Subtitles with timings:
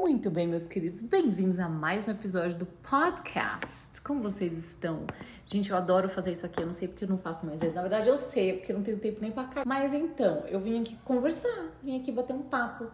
[0.00, 4.00] Muito bem, meus queridos, bem-vindos a mais um episódio do podcast.
[4.02, 5.04] Como vocês estão?
[5.46, 7.74] Gente, eu adoro fazer isso aqui, eu não sei porque eu não faço mais vezes.
[7.74, 9.64] Na verdade, eu sei, porque eu não tenho tempo nem pra cá.
[9.66, 12.86] Mas então, eu vim aqui conversar, vim aqui bater um papo.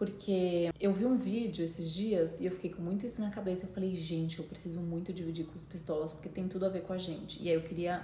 [0.00, 3.66] Porque eu vi um vídeo esses dias e eu fiquei com muito isso na cabeça.
[3.66, 6.84] Eu falei, gente, eu preciso muito dividir com os pistolas, porque tem tudo a ver
[6.84, 7.38] com a gente.
[7.42, 8.02] E aí eu queria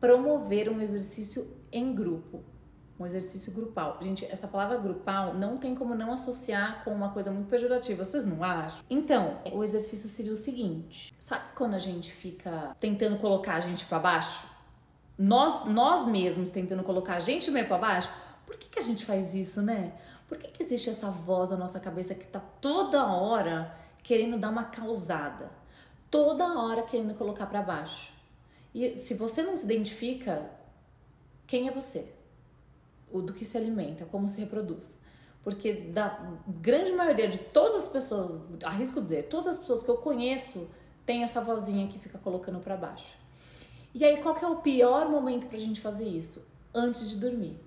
[0.00, 2.42] promover um exercício em grupo
[2.98, 3.96] um exercício grupal.
[4.02, 8.24] Gente, essa palavra grupal não tem como não associar com uma coisa muito pejorativa, vocês
[8.24, 8.80] não acham?
[8.88, 13.84] Então, o exercício seria o seguinte: sabe quando a gente fica tentando colocar a gente
[13.84, 14.48] para baixo?
[15.18, 18.10] Nós, nós mesmos tentando colocar a gente meio para baixo?
[18.46, 19.92] Por que, que a gente faz isso, né?
[20.28, 24.50] Por que, que existe essa voz na nossa cabeça que tá toda hora querendo dar
[24.50, 25.50] uma causada?
[26.10, 28.12] Toda hora querendo colocar para baixo.
[28.74, 30.50] E se você não se identifica,
[31.46, 32.12] quem é você?
[33.10, 35.00] o do que se alimenta, como se reproduz.
[35.42, 39.96] Porque da grande maioria de todas as pessoas, arrisco dizer, todas as pessoas que eu
[39.96, 40.68] conheço
[41.04, 43.16] tem essa vozinha que fica colocando para baixo.
[43.94, 46.44] E aí, qual que é o pior momento pra gente fazer isso?
[46.74, 47.58] Antes de dormir.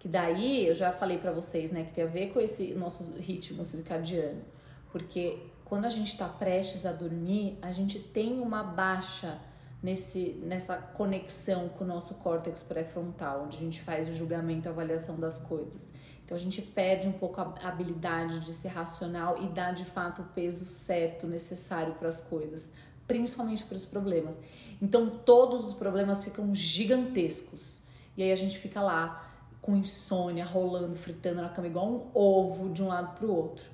[0.00, 3.16] Que daí, eu já falei para vocês, né, que tem a ver com esse nosso
[3.18, 4.42] ritmo circadiano.
[4.90, 9.38] Porque quando a gente está prestes a dormir, a gente tem uma baixa
[9.82, 14.72] nesse, nessa conexão com o nosso córtex pré-frontal, onde a gente faz o julgamento, a
[14.72, 15.92] avaliação das coisas.
[16.24, 20.22] Então a gente perde um pouco a habilidade de ser racional e dar de fato
[20.22, 22.72] o peso certo necessário para as coisas,
[23.06, 24.38] principalmente para os problemas.
[24.80, 27.82] Então todos os problemas ficam gigantescos.
[28.16, 29.29] E aí a gente fica lá
[29.60, 33.64] com insônia, rolando, fritando na cama igual um ovo de um lado para o outro.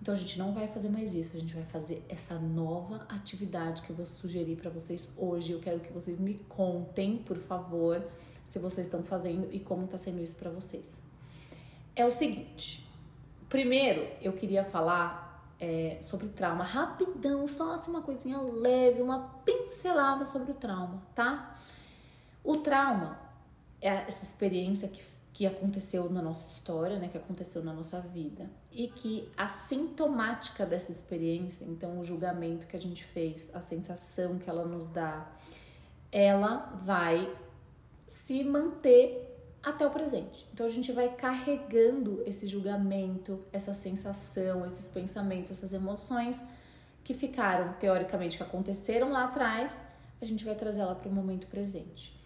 [0.00, 3.80] Então a gente não vai fazer mais isso, a gente vai fazer essa nova atividade
[3.80, 5.52] que eu vou sugerir para vocês hoje.
[5.52, 8.06] Eu quero que vocês me contem, por favor,
[8.50, 11.00] se vocês estão fazendo e como está sendo isso para vocês.
[11.96, 12.86] É o seguinte,
[13.48, 15.24] primeiro eu queria falar
[15.58, 21.56] é, sobre trauma, rapidão, só assim uma coisinha leve, uma pincelada sobre o trauma, tá?
[22.42, 23.23] O trauma
[23.86, 25.02] essa experiência que
[25.34, 30.64] que aconteceu na nossa história, né, que aconteceu na nossa vida, e que a sintomática
[30.64, 35.28] dessa experiência, então o julgamento que a gente fez, a sensação que ela nos dá,
[36.12, 37.28] ela vai
[38.06, 39.28] se manter
[39.60, 40.46] até o presente.
[40.52, 46.44] Então a gente vai carregando esse julgamento, essa sensação, esses pensamentos, essas emoções
[47.02, 49.82] que ficaram teoricamente que aconteceram lá atrás,
[50.22, 52.23] a gente vai trazer ela para o momento presente.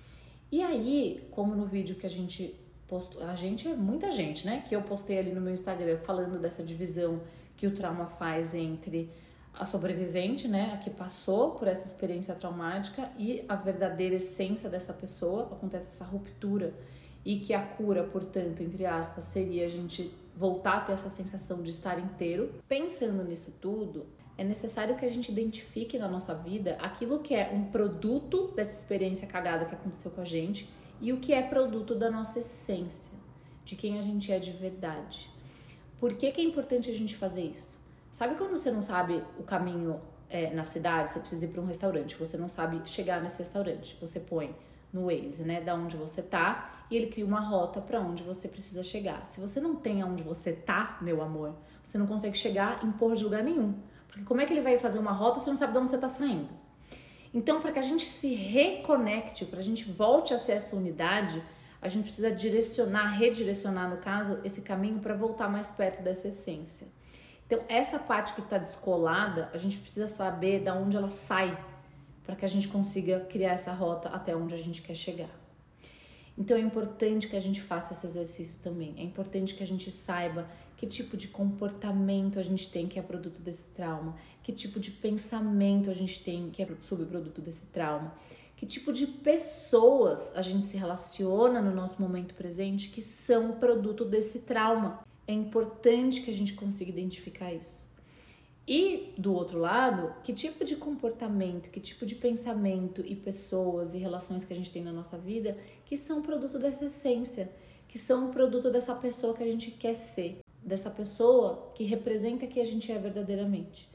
[0.51, 2.55] E aí, como no vídeo que a gente
[2.87, 4.65] posto, a gente é muita gente, né?
[4.67, 7.21] Que eu postei ali no meu Instagram falando dessa divisão
[7.57, 9.11] que o trauma faz entre
[9.59, 14.93] a sobrevivente, né, a que passou por essa experiência traumática e a verdadeira essência dessa
[14.93, 16.73] pessoa, acontece essa ruptura
[17.25, 21.61] e que a cura, portanto, entre aspas, seria a gente voltar a ter essa sensação
[21.61, 22.55] de estar inteiro.
[22.69, 24.07] Pensando nisso tudo,
[24.39, 28.81] é necessário que a gente identifique na nossa vida aquilo que é um produto dessa
[28.81, 33.13] experiência cagada que aconteceu com a gente e o que é produto da nossa essência,
[33.65, 35.29] de quem a gente é de verdade.
[35.99, 37.79] Por que, que é importante a gente fazer isso?
[38.13, 40.01] Sabe quando você não sabe o caminho
[40.31, 43.97] é, na cidade, você precisa ir para um restaurante, você não sabe chegar nesse restaurante,
[44.01, 44.55] você põe
[44.93, 48.47] no Waze, né, da onde você tá, e ele cria uma rota para onde você
[48.47, 49.27] precisa chegar.
[49.27, 53.17] Se você não tem aonde você tá, meu amor, você não consegue chegar em porra
[53.17, 53.75] de lugar nenhum.
[54.09, 55.99] Porque como é que ele vai fazer uma rota se não sabe de onde você
[55.99, 56.49] tá saindo?
[57.33, 61.43] Então, para que a gente se reconecte, para a gente volte a ser essa unidade,
[61.81, 66.89] a gente precisa direcionar, redirecionar, no caso, esse caminho para voltar mais perto dessa essência.
[67.47, 71.57] Então, essa parte que está descolada, a gente precisa saber da onde ela sai,
[72.25, 75.31] para que a gente consiga criar essa rota até onde a gente quer chegar.
[76.37, 78.95] Então, é importante que a gente faça esse exercício também.
[78.99, 80.47] É importante que a gente saiba
[80.79, 84.93] que tipo de comportamento a gente tem que é produto desse trauma, que tipo de
[84.93, 88.15] pensamento a gente tem que é subproduto desse trauma,
[88.57, 94.05] que tipo de pessoas a gente se relaciona no nosso momento presente que são produto
[94.05, 95.01] desse trauma.
[95.27, 97.89] É importante que a gente consiga identificar isso.
[98.67, 103.99] E do outro lado, que tipo de comportamento, que tipo de pensamento e pessoas e
[103.99, 107.51] relações que a gente tem na nossa vida que são produto dessa essência,
[107.89, 112.63] que são produto dessa pessoa que a gente quer ser dessa pessoa que representa quem
[112.63, 113.89] a gente é verdadeiramente.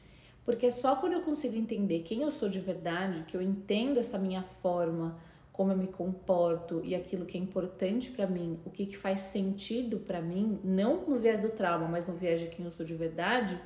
[0.43, 3.97] Porque é só quando eu consigo entender quem eu sou de verdade, que eu entendo
[3.97, 5.17] essa minha forma,
[5.53, 9.21] como eu me comporto e aquilo que é importante para mim, o que, que faz
[9.21, 12.85] sentido para mim, não no viés do trauma, mas no viés de quem eu sou
[12.85, 13.57] de verdade,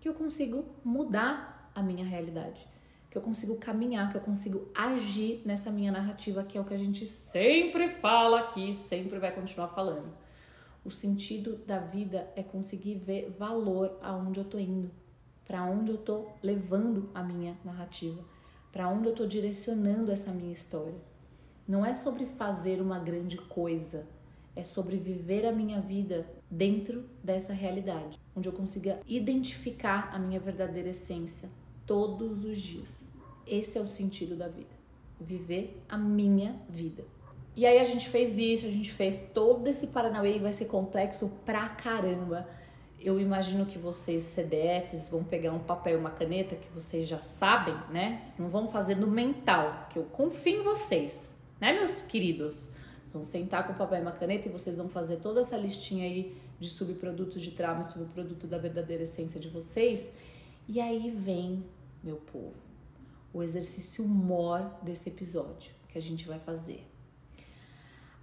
[0.00, 2.66] que eu consigo mudar a minha realidade,
[3.10, 6.74] que eu consigo caminhar, que eu consigo agir nessa minha narrativa, que é o que
[6.74, 10.23] a gente sempre fala aqui, sempre vai continuar falando.
[10.84, 14.90] O sentido da vida é conseguir ver valor aonde eu tô indo,
[15.46, 18.22] para onde eu tô levando a minha narrativa,
[18.70, 21.00] para onde eu tô direcionando essa minha história.
[21.66, 24.06] Não é sobre fazer uma grande coisa,
[24.54, 30.38] é sobre viver a minha vida dentro dessa realidade, onde eu consiga identificar a minha
[30.38, 31.48] verdadeira essência,
[31.86, 33.08] todos os dias.
[33.46, 34.74] Esse é o sentido da vida.
[35.18, 37.04] Viver a minha vida.
[37.56, 40.64] E aí a gente fez isso, a gente fez todo esse Paranauê e vai ser
[40.64, 42.48] complexo pra caramba.
[42.98, 47.20] Eu imagino que vocês, CDFs, vão pegar um papel e uma caneta que vocês já
[47.20, 48.18] sabem, né?
[48.18, 52.72] Vocês não vão fazer no mental, que eu confio em vocês, né, meus queridos?
[53.12, 56.04] Vão sentar com o papel e uma caneta e vocês vão fazer toda essa listinha
[56.04, 60.12] aí de subprodutos de trauma subproduto da verdadeira essência de vocês.
[60.66, 61.64] E aí vem
[62.02, 62.56] meu povo,
[63.32, 66.93] o exercício mor desse episódio que a gente vai fazer.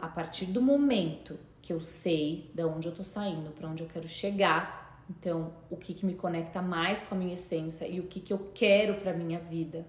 [0.01, 3.87] A partir do momento que eu sei de onde eu tô saindo, para onde eu
[3.87, 8.07] quero chegar, então o que, que me conecta mais com a minha essência e o
[8.07, 9.85] que, que eu quero para minha vida.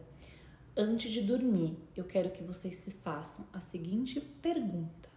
[0.76, 5.08] Antes de dormir, eu quero que vocês se façam a seguinte pergunta: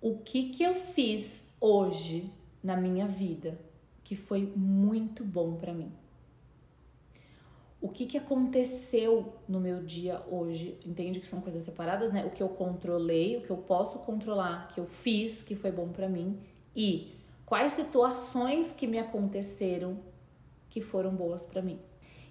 [0.00, 2.32] O que que eu fiz hoje
[2.62, 3.60] na minha vida
[4.02, 5.92] que foi muito bom para mim?
[7.82, 10.78] O que, que aconteceu no meu dia hoje.
[10.86, 12.24] Entende que são coisas separadas, né?
[12.24, 15.88] O que eu controlei, o que eu posso controlar, que eu fiz, que foi bom
[15.88, 16.38] para mim
[16.76, 17.12] e
[17.44, 19.98] quais situações que me aconteceram
[20.70, 21.78] que foram boas para mim.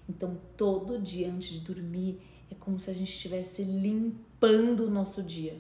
[0.08, 5.22] Então, todo dia antes de dormir é como se a gente estivesse limpando o nosso
[5.22, 5.60] dia.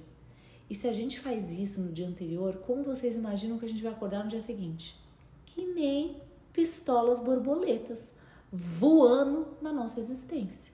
[0.69, 3.83] E se a gente faz isso no dia anterior, como vocês imaginam que a gente
[3.83, 4.97] vai acordar no dia seguinte?
[5.45, 6.15] Que nem
[6.53, 8.15] pistolas borboletas
[8.51, 10.73] voando na nossa existência.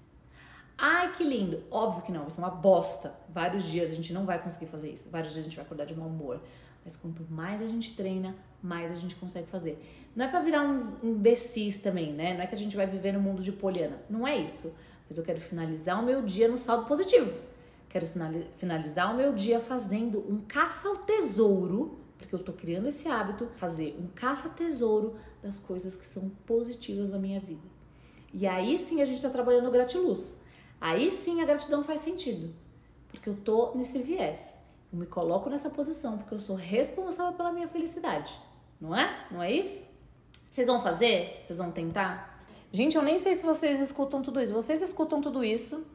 [0.78, 1.64] Ai, que lindo!
[1.72, 3.14] Óbvio que não, isso é uma bosta.
[3.30, 5.10] Vários dias a gente não vai conseguir fazer isso.
[5.10, 6.40] Vários dias a gente vai acordar de mau humor.
[6.86, 9.84] Mas quanto mais a gente treina, mais a gente consegue fazer.
[10.16, 12.36] Não é para virar uns imbecis também, né?
[12.36, 13.98] Não é que a gente vai viver no mundo de poliana.
[14.10, 14.74] Não é isso.
[15.08, 17.34] Mas eu quero finalizar o meu dia no saldo positivo.
[17.90, 18.06] Quero
[18.58, 23.48] finalizar o meu dia fazendo um caça ao tesouro porque eu tô criando esse hábito,
[23.56, 25.16] fazer um caça-tesouro
[25.48, 27.68] das coisas que são positivas na minha vida.
[28.34, 30.38] E aí sim a gente tá trabalhando gratiluz.
[30.80, 32.54] Aí sim a gratidão faz sentido,
[33.08, 34.58] porque eu tô nesse viés.
[34.92, 38.38] Eu me coloco nessa posição porque eu sou responsável pela minha felicidade.
[38.80, 39.28] Não é?
[39.32, 39.98] Não é isso?
[40.50, 41.40] Vocês vão fazer?
[41.42, 42.46] Vocês vão tentar?
[42.72, 44.54] Gente, eu nem sei se vocês escutam tudo isso.
[44.54, 45.86] Vocês escutam tudo isso.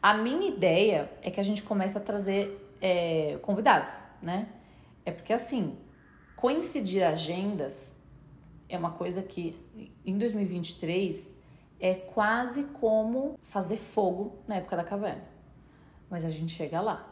[0.00, 4.48] A minha ideia é que a gente comece a trazer é, convidados, né?
[5.04, 5.76] É porque assim,
[6.36, 7.99] coincidir agendas
[8.70, 9.56] é uma coisa que
[10.06, 11.38] em 2023
[11.80, 15.24] é quase como fazer fogo na época da caverna.
[16.08, 17.06] Mas a gente chega lá.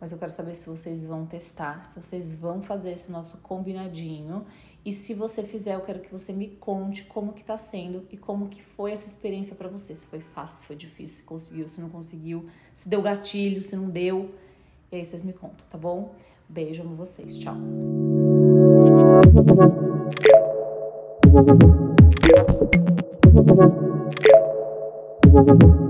[0.00, 4.44] Mas eu quero saber se vocês vão testar, se vocês vão fazer esse nosso combinadinho.
[4.84, 8.16] E se você fizer, eu quero que você me conte como que tá sendo e
[8.16, 9.94] como que foi essa experiência para você.
[9.94, 13.76] Se foi fácil, se foi difícil, se conseguiu, se não conseguiu, se deu gatilho, se
[13.76, 14.34] não deu.
[14.90, 16.14] E aí vocês me contam, tá bom?
[16.48, 17.38] Beijo, amo vocês.
[17.38, 17.56] Tchau.
[21.30, 21.52] Thank
[25.62, 25.87] you.